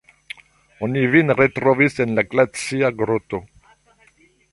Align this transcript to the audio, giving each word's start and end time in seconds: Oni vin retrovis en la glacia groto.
Oni 0.85 1.01
vin 1.15 1.33
retrovis 1.39 2.01
en 2.05 2.15
la 2.19 2.23
glacia 2.31 2.91
groto. 3.03 3.41